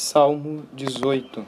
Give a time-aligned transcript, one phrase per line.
[0.00, 1.44] Salmo 18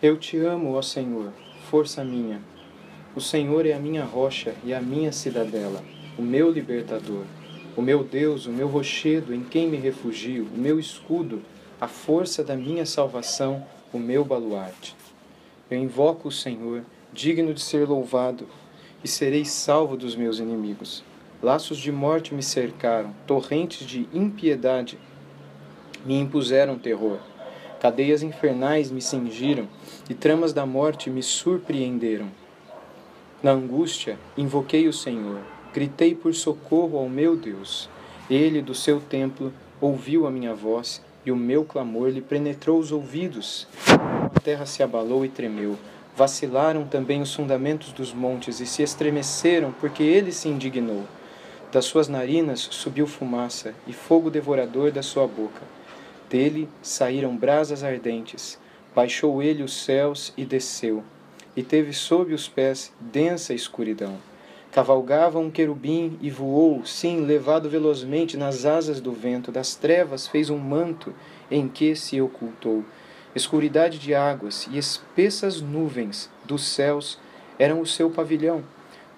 [0.00, 1.32] Eu te amo, ó Senhor,
[1.68, 2.40] força minha.
[3.16, 5.82] O Senhor é a minha rocha e a minha cidadela,
[6.16, 7.24] o meu libertador.
[7.76, 11.42] O meu Deus, o meu rochedo em quem me refugio, o meu escudo,
[11.80, 14.94] a força da minha salvação, o meu baluarte.
[15.68, 18.46] Eu invoco o Senhor, digno de ser louvado,
[19.02, 21.02] e serei salvo dos meus inimigos.
[21.42, 24.96] Laços de morte me cercaram, torrentes de impiedade
[26.04, 27.18] me impuseram terror.
[27.80, 29.66] Cadeias infernais me cingiram
[30.08, 32.28] e tramas da morte me surpreenderam.
[33.42, 35.40] Na angústia, invoquei o Senhor,
[35.74, 37.90] gritei por socorro ao meu Deus.
[38.30, 42.92] Ele, do seu templo, ouviu a minha voz e o meu clamor lhe penetrou os
[42.92, 43.66] ouvidos.
[43.88, 45.76] A terra se abalou e tremeu.
[46.16, 51.04] Vacilaram também os fundamentos dos montes e se estremeceram, porque ele se indignou.
[51.72, 55.62] Das suas narinas subiu fumaça e fogo devorador da sua boca.
[56.32, 58.58] Dele saíram brasas ardentes.
[58.94, 61.04] Baixou ele os céus e desceu,
[61.54, 64.16] e teve sob os pés densa escuridão.
[64.70, 70.48] Cavalgava um querubim e voou, sim, levado velozmente nas asas do vento, das trevas fez
[70.48, 71.12] um manto
[71.50, 72.82] em que se ocultou.
[73.36, 77.18] Escuridade de águas e espessas nuvens dos céus
[77.58, 78.64] eram o seu pavilhão.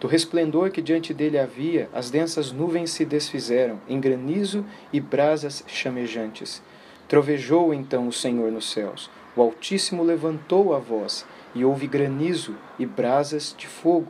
[0.00, 5.62] Do resplendor que diante dele havia, as densas nuvens se desfizeram em granizo e brasas
[5.68, 6.60] chamejantes.
[7.08, 9.10] Trovejou então o Senhor nos céus.
[9.36, 14.08] O Altíssimo levantou a voz, e houve granizo e brasas de fogo.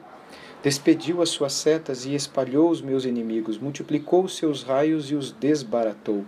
[0.62, 5.30] Despediu as suas setas e espalhou os meus inimigos, multiplicou os seus raios e os
[5.30, 6.24] desbaratou.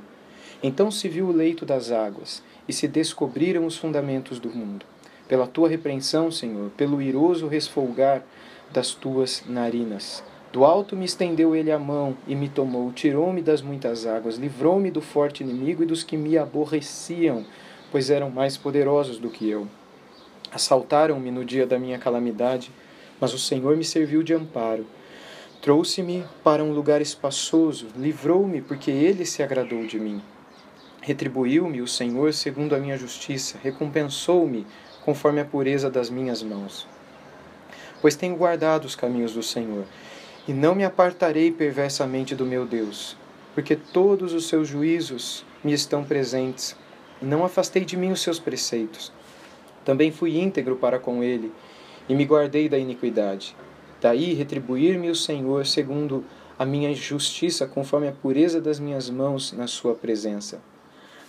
[0.63, 4.85] Então se viu o leito das águas, e se descobriram os fundamentos do mundo.
[5.29, 8.23] Pela tua repreensão, Senhor, pelo iroso resfolgar
[8.73, 10.23] das tuas narinas.
[10.57, 14.91] Do alto me estendeu ele a mão e me tomou, tirou-me das muitas águas, livrou-me
[14.91, 17.45] do forte inimigo e dos que me aborreciam,
[17.93, 19.69] pois eram mais poderosos do que eu.
[20.51, 22.73] Assaltaram-me no dia da minha calamidade,
[23.21, 24.87] mas o Senhor me serviu de amparo.
[25.61, 30.23] Trouxe-me para um lugar espaçoso, livrou-me porque ele se agradou de mim.
[31.03, 34.67] Retribuiu-me o Senhor segundo a minha justiça, recompensou-me
[35.05, 36.89] conforme a pureza das minhas mãos.
[38.01, 39.85] Pois tenho guardado os caminhos do Senhor
[40.49, 43.17] e não me apartarei perversamente do meu Deus,
[43.55, 46.77] porque todos os seus juízos me estão presentes,
[47.21, 49.13] e não afastei de mim os seus preceitos.
[49.85, 51.53] Também fui íntegro para com ele,
[52.09, 53.57] e me guardei da iniquidade.
[54.01, 56.25] Daí retribuir-me o Senhor segundo
[56.59, 60.61] a minha justiça, conforme a pureza das minhas mãos na sua presença.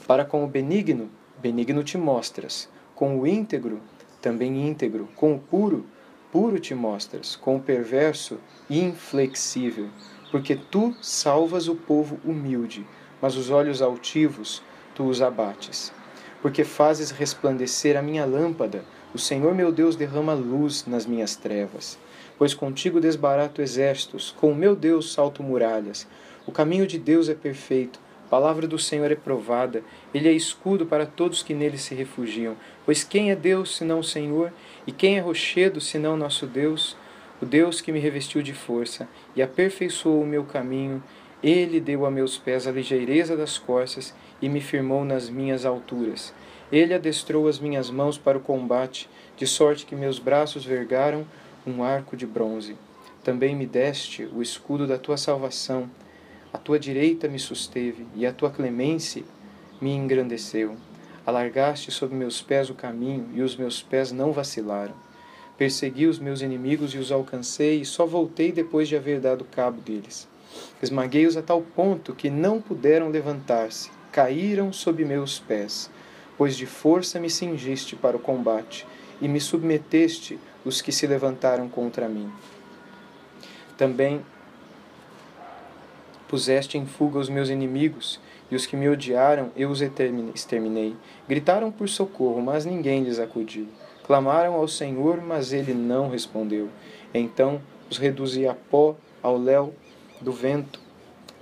[0.05, 1.09] Para com o benigno,
[1.41, 3.81] benigno te mostras, com o íntegro,
[4.21, 5.85] também íntegro, com o puro,
[6.31, 8.37] puro te mostras, com o perverso,
[8.69, 9.89] inflexível,
[10.31, 12.85] porque tu salvas o povo humilde,
[13.21, 14.61] mas os olhos altivos
[14.93, 15.93] tu os abates.
[16.41, 18.83] Porque fazes resplandecer a minha lâmpada,
[19.13, 21.97] o Senhor meu Deus derrama luz nas minhas trevas.
[22.37, 26.07] Pois contigo desbarato exércitos, com o meu Deus salto muralhas.
[26.45, 29.81] O caminho de Deus é perfeito, a palavra do Senhor é provada,
[30.13, 32.57] ele é escudo para todos que nele se refugiam.
[32.85, 34.51] Pois quem é Deus senão o Senhor?
[34.85, 36.97] E quem é rochedo senão nosso Deus?
[37.41, 41.01] O Deus que me revestiu de força e aperfeiçoou o meu caminho,
[41.41, 46.33] ele deu a meus pés a ligeireza das costas e me firmou nas minhas alturas.
[46.69, 51.25] Ele adestrou as minhas mãos para o combate, de sorte que meus braços vergaram
[51.65, 52.75] um arco de bronze.
[53.23, 55.89] Também me deste o escudo da tua salvação
[56.51, 59.23] a tua direita me susteve e a tua clemência
[59.81, 60.75] me engrandeceu.
[61.25, 64.95] Alargaste sob meus pés o caminho e os meus pés não vacilaram.
[65.57, 69.81] Persegui os meus inimigos e os alcancei, e só voltei depois de haver dado cabo
[69.81, 70.27] deles.
[70.81, 75.89] Esmaguei-os a tal ponto que não puderam levantar-se, caíram sob meus pés,
[76.37, 78.85] pois de força me cingiste para o combate
[79.19, 82.31] e me submeteste os que se levantaram contra mim.
[83.75, 84.21] Também
[86.27, 88.19] Puseste em fuga os meus inimigos,
[88.51, 90.95] e os que me odiaram eu os exterminei.
[91.27, 93.67] Gritaram por socorro, mas ninguém lhes acudiu.
[94.03, 96.69] Clamaram ao Senhor, mas ele não respondeu.
[97.13, 99.73] Então os reduzi a pó, ao léu
[100.21, 100.79] do vento.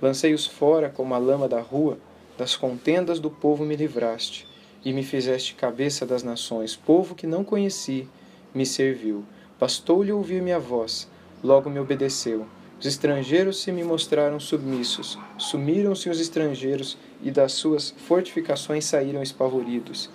[0.00, 1.98] Lancei-os fora como a lama da rua,
[2.36, 4.46] das contendas do povo me livraste,
[4.84, 6.76] e me fizeste cabeça das nações.
[6.76, 8.08] Povo que não conheci,
[8.54, 9.24] me serviu.
[9.58, 11.08] Bastou-lhe ouvir minha voz,
[11.42, 12.46] logo me obedeceu.
[12.78, 20.10] Os estrangeiros se me mostraram submissos, sumiram-se os estrangeiros e das suas fortificações saíram espavoridos.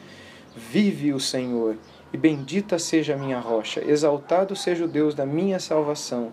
[0.56, 1.76] Vive o Senhor,
[2.14, 6.32] e bendita seja a minha rocha, exaltado seja o Deus da minha salvação.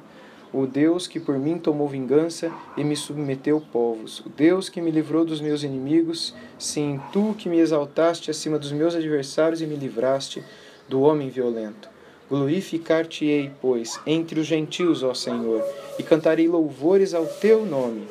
[0.52, 4.90] o Deus que por mim tomou vingança e me submeteu povos, o Deus que me
[4.90, 9.76] livrou dos meus inimigos, sim, tu que me exaltaste acima dos meus adversários e me
[9.76, 10.42] livraste
[10.88, 11.90] do homem violento.
[12.28, 15.64] Glorificar-te-ei, pois, entre os gentios, ó Senhor,
[15.98, 18.02] e cantarei louvores ao teu nome.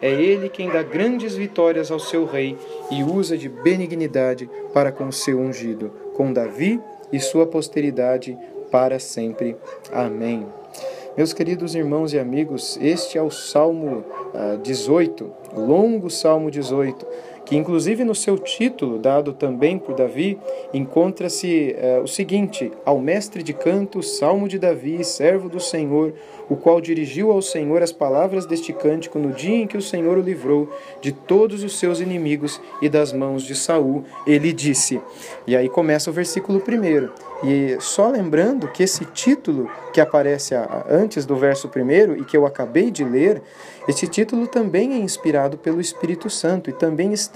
[0.00, 2.56] É ele quem dá grandes vitórias ao seu rei
[2.90, 6.80] e usa de benignidade para com o seu ungido, com Davi
[7.12, 8.36] e sua posteridade
[8.70, 9.56] para sempre.
[9.92, 10.46] Amém.
[11.16, 14.04] Meus queridos irmãos e amigos, este é o Salmo
[14.62, 17.06] 18, ah, longo Salmo 18
[17.46, 20.36] que inclusive no seu título, dado também por Davi,
[20.74, 26.12] encontra-se uh, o seguinte: Ao mestre de canto, salmo de Davi, servo do Senhor,
[26.50, 30.18] o qual dirigiu ao Senhor as palavras deste cântico no dia em que o Senhor
[30.18, 30.68] o livrou
[31.00, 35.00] de todos os seus inimigos e das mãos de Saul, ele disse.
[35.46, 37.12] E aí começa o versículo primeiro.
[37.44, 40.54] E só lembrando que esse título que aparece
[40.88, 43.42] antes do verso primeiro e que eu acabei de ler,
[43.86, 47.35] esse título também é inspirado pelo Espírito Santo e também está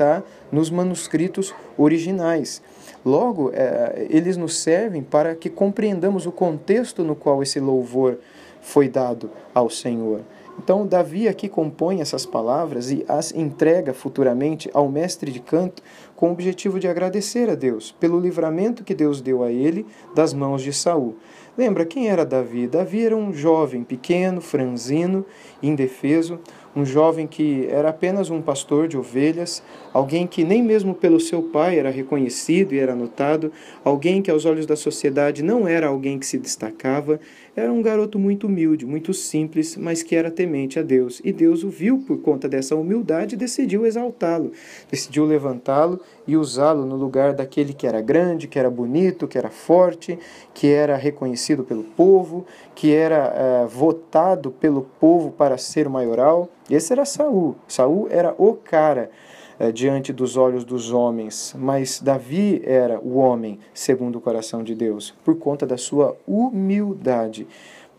[0.50, 2.62] nos manuscritos originais.
[3.05, 8.19] Logo, é, eles nos servem para que compreendamos o contexto no qual esse louvor
[8.61, 10.20] foi dado ao Senhor.
[10.62, 15.82] Então, Davi aqui compõe essas palavras e as entrega futuramente ao mestre de canto
[16.14, 20.35] com o objetivo de agradecer a Deus pelo livramento que Deus deu a ele das
[20.35, 21.17] mãos de Saul.
[21.56, 22.67] Lembra quem era Davi?
[22.67, 25.25] Davi era um jovem pequeno, franzino,
[25.62, 26.38] indefeso,
[26.75, 29.62] um jovem que era apenas um pastor de ovelhas,
[29.93, 33.52] alguém que nem mesmo pelo seu pai era reconhecido e era notado,
[33.84, 37.19] alguém que aos olhos da sociedade não era alguém que se destacava,
[37.56, 41.20] era um garoto muito humilde, muito simples, mas que era temente a Deus.
[41.25, 44.52] E Deus o viu por conta dessa humildade e decidiu exaltá-lo,
[44.90, 49.50] decidiu levantá-lo e usá-lo no lugar daquele que era grande, que era bonito, que era
[49.50, 50.19] forte,
[50.55, 56.49] que era reconhecido pelo povo, que era uh, votado pelo povo para ser o maioral.
[56.75, 57.56] Esse era Saul.
[57.67, 59.11] Saul era o cara
[59.58, 64.75] uh, diante dos olhos dos homens, mas Davi era o homem segundo o coração de
[64.75, 67.46] Deus, por conta da sua humildade.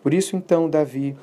[0.02, 1.16] Por isso então Davi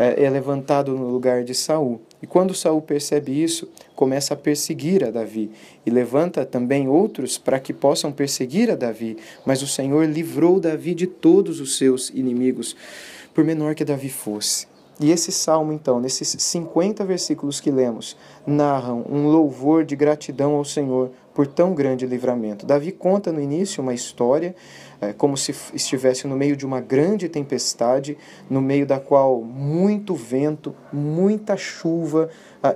[0.00, 2.00] é, é levantado no lugar de Saul.
[2.22, 5.50] E quando Saul percebe isso, começa a perseguir a Davi
[5.84, 10.94] e levanta também outros para que possam perseguir a Davi, mas o Senhor livrou Davi
[10.94, 12.74] de todos os seus inimigos,
[13.34, 14.69] por menor que Davi fosse.
[15.00, 20.64] E esse salmo, então, nesses 50 versículos que lemos, narram um louvor de gratidão ao
[20.64, 22.66] Senhor por tão grande livramento.
[22.66, 24.54] Davi conta no início uma história,
[25.00, 28.18] é, como se estivesse no meio de uma grande tempestade,
[28.50, 32.28] no meio da qual muito vento, muita chuva,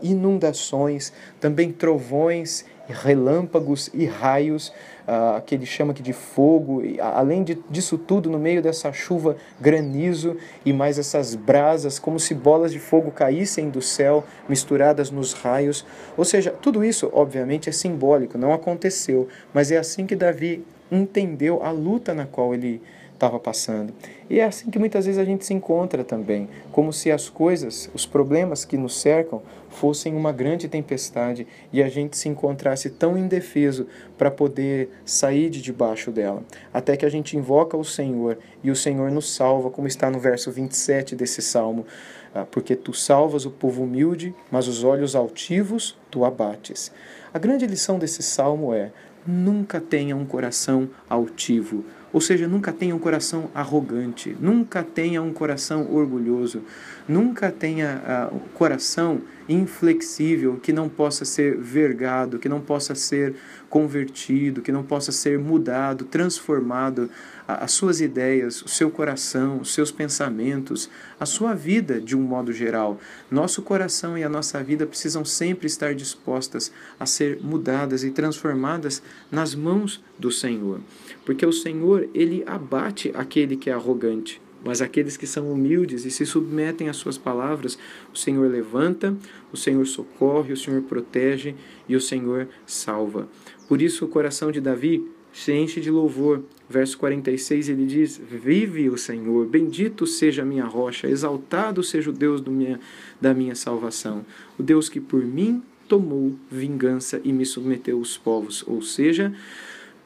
[0.02, 4.72] inundações, também trovões, relâmpagos e raios
[5.08, 8.92] uh, que ele chama aqui de fogo, e, além de, disso tudo, no meio dessa
[8.92, 15.10] chuva, granizo e mais essas brasas, como se bolas de fogo caíssem do céu, misturadas
[15.10, 15.84] nos raios.
[16.16, 21.62] Ou seja, tudo isso, obviamente, é simbólico, não aconteceu, mas é assim que Davi entendeu
[21.62, 22.80] a luta na qual ele
[23.14, 23.92] estava passando.
[24.28, 27.90] E é assim que muitas vezes a gente se encontra também, como se as coisas,
[27.94, 29.40] os problemas que nos cercam,
[29.70, 35.60] fossem uma grande tempestade e a gente se encontrasse tão indefeso para poder sair de
[35.60, 36.42] debaixo dela.
[36.72, 40.18] Até que a gente invoca o Senhor e o Senhor nos salva, como está no
[40.18, 41.86] verso 27 desse salmo.
[42.34, 46.90] Ah, porque tu salvas o povo humilde, mas os olhos altivos tu abates.
[47.32, 48.90] A grande lição desse salmo é:
[49.26, 55.32] nunca tenha um coração altivo ou seja, nunca tenha um coração arrogante, nunca tenha um
[55.32, 56.62] coração orgulhoso,
[57.08, 63.34] nunca tenha uh, um coração inflexível que não possa ser vergado, que não possa ser
[63.68, 67.10] convertido, que não possa ser mudado, transformado,
[67.46, 70.88] as suas ideias, o seu coração, os seus pensamentos,
[71.20, 72.98] a sua vida de um modo geral.
[73.30, 79.02] Nosso coração e a nossa vida precisam sempre estar dispostas a ser mudadas e transformadas
[79.30, 80.80] nas mãos do Senhor.
[81.26, 86.10] Porque o Senhor, ele abate aquele que é arrogante, mas aqueles que são humildes e
[86.10, 87.78] se submetem às suas palavras,
[88.12, 89.14] o Senhor levanta,
[89.52, 91.54] o Senhor socorre, o Senhor protege
[91.88, 93.28] e o Senhor salva.
[93.68, 96.42] Por isso o coração de Davi se enche de louvor.
[96.68, 102.12] Verso 46 ele diz: Vive o Senhor, bendito seja a minha rocha, exaltado seja o
[102.12, 102.80] Deus minha,
[103.20, 104.24] da minha salvação,
[104.58, 108.64] o Deus que por mim tomou vingança e me submeteu os povos.
[108.66, 109.34] Ou seja,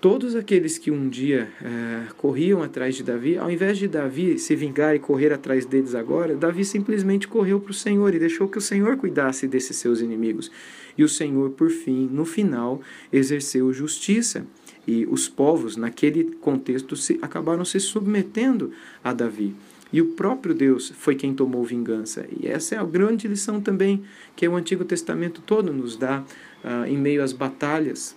[0.00, 4.54] Todos aqueles que um dia é, corriam atrás de Davi, ao invés de Davi se
[4.54, 8.58] vingar e correr atrás deles agora, Davi simplesmente correu para o Senhor e deixou que
[8.58, 10.52] o Senhor cuidasse desses seus inimigos.
[10.96, 12.80] E o Senhor, por fim, no final,
[13.12, 14.46] exerceu justiça.
[14.86, 18.70] E os povos, naquele contexto, se, acabaram se submetendo
[19.02, 19.52] a Davi.
[19.92, 22.24] E o próprio Deus foi quem tomou vingança.
[22.40, 24.04] E essa é a grande lição também
[24.36, 26.24] que o Antigo Testamento todo nos dá
[26.62, 28.16] uh, em meio às batalhas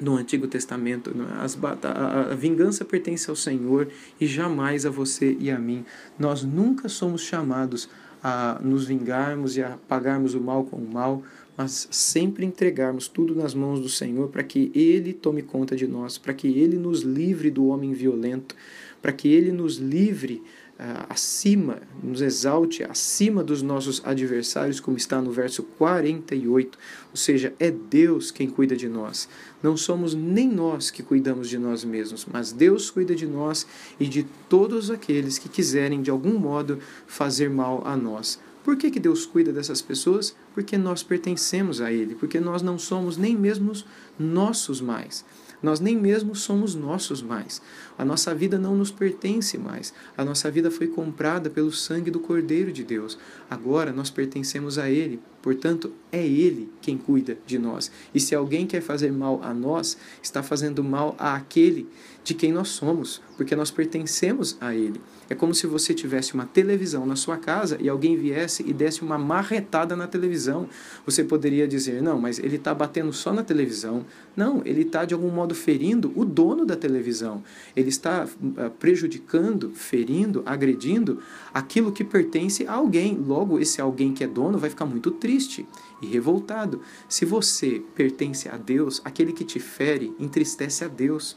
[0.00, 1.10] no Antigo Testamento.
[1.10, 1.44] É?
[1.44, 3.88] As, a, a vingança pertence ao Senhor
[4.20, 5.84] e jamais a você e a mim.
[6.18, 7.88] Nós nunca somos chamados
[8.22, 11.22] a nos vingarmos e a pagarmos o mal com o mal,
[11.56, 16.18] mas sempre entregarmos tudo nas mãos do Senhor para que Ele tome conta de nós,
[16.18, 18.54] para que Ele nos livre do homem violento,
[19.00, 20.42] para que Ele nos livre
[21.08, 26.78] acima, nos exalte acima dos nossos adversários, como está no verso 48.
[27.10, 29.28] Ou seja, é Deus quem cuida de nós.
[29.62, 33.66] Não somos nem nós que cuidamos de nós mesmos, mas Deus cuida de nós
[33.98, 38.40] e de todos aqueles que quiserem de algum modo fazer mal a nós.
[38.64, 40.34] Por que, que Deus cuida dessas pessoas?
[40.54, 43.72] Porque nós pertencemos a Ele, porque nós não somos nem mesmo
[44.18, 45.24] nossos mais.
[45.62, 47.60] Nós nem mesmo somos nossos mais.
[47.98, 49.92] A nossa vida não nos pertence mais.
[50.16, 53.18] A nossa vida foi comprada pelo sangue do Cordeiro de Deus.
[53.48, 55.20] Agora nós pertencemos a Ele.
[55.42, 57.90] Portanto, é Ele quem cuida de nós.
[58.14, 61.88] E se alguém quer fazer mal a nós, está fazendo mal àquele
[62.22, 65.00] de quem nós somos, porque nós pertencemos a Ele.
[65.30, 69.00] É como se você tivesse uma televisão na sua casa e alguém viesse e desse
[69.00, 70.68] uma marretada na televisão.
[71.06, 74.04] Você poderia dizer, não, mas ele está batendo só na televisão.
[74.36, 77.44] Não, ele está de algum modo ferindo o dono da televisão.
[77.76, 81.22] Ele está ah, prejudicando, ferindo, agredindo
[81.54, 83.16] aquilo que pertence a alguém.
[83.16, 85.29] Logo, esse alguém que é dono vai ficar muito triste
[86.02, 86.80] e revoltado.
[87.08, 91.36] Se você pertence a Deus, aquele que te fere entristece a Deus.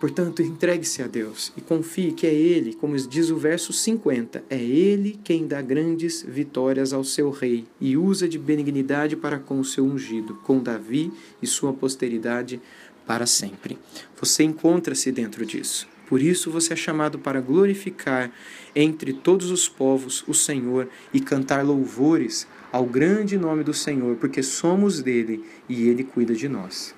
[0.00, 4.58] Portanto, entregue-se a Deus e confie que é Ele, como diz o verso 50, é
[4.58, 9.64] Ele quem dá grandes vitórias ao seu rei e usa de benignidade para com o
[9.64, 12.62] seu ungido, com Davi e sua posteridade
[13.06, 13.78] para sempre.
[14.18, 15.86] Você encontra-se dentro disso.
[16.08, 18.32] Por isso você é chamado para glorificar
[18.74, 24.42] entre todos os povos o Senhor e cantar louvores ao grande nome do Senhor, porque
[24.42, 26.94] somos dele e ele cuida de nós.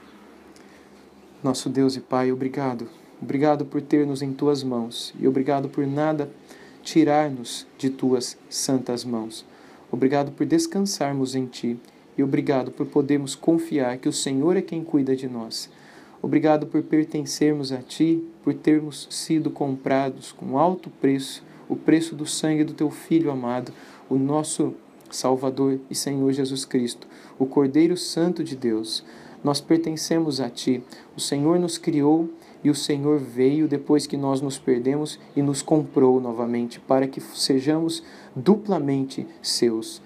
[1.43, 2.87] Nosso Deus e Pai, obrigado.
[3.21, 6.31] Obrigado por ter-nos em tuas mãos e obrigado por nada
[6.83, 9.47] tirar-nos de tuas santas mãos.
[9.91, 11.79] Obrigado por descansarmos em ti
[12.19, 15.71] e obrigado por podermos confiar que o Senhor é quem cuida de nós.
[16.21, 22.27] Obrigado por pertencermos a ti, por termos sido comprados com alto preço, o preço do
[22.27, 23.73] sangue do teu filho amado,
[24.09, 24.75] o nosso
[25.13, 27.07] Salvador e Senhor Jesus Cristo,
[27.39, 29.05] o Cordeiro Santo de Deus.
[29.45, 30.83] Nós pertencemos a Ti.
[31.17, 32.29] O Senhor nos criou
[32.65, 37.21] e o Senhor veio depois que nós nos perdemos e nos comprou novamente para que
[37.21, 38.03] sejamos
[38.35, 40.01] duplamente seus.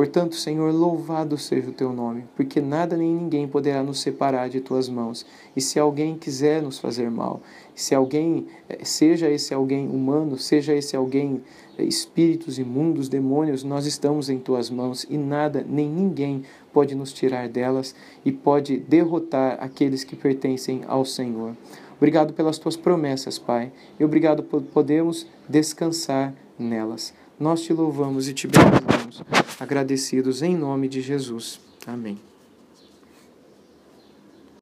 [0.00, 4.58] Portanto, Senhor, louvado seja o teu nome, porque nada nem ninguém poderá nos separar de
[4.58, 5.26] tuas mãos.
[5.54, 7.42] E se alguém quiser nos fazer mal,
[7.74, 11.42] se alguém, eh, seja esse alguém humano, seja esse alguém
[11.76, 17.12] eh, espíritos imundos, demônios, nós estamos em tuas mãos e nada nem ninguém pode nos
[17.12, 21.54] tirar delas e pode derrotar aqueles que pertencem ao Senhor.
[21.98, 27.12] Obrigado pelas tuas promessas, Pai, e obrigado por podermos descansar nelas.
[27.38, 29.22] Nós te louvamos e te bendizemos,
[29.60, 31.60] agradecidos em nome de Jesus.
[31.86, 32.29] Amém.